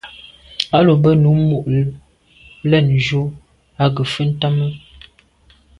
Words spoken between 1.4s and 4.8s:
mo’ le’njù à nke mfe ntàne.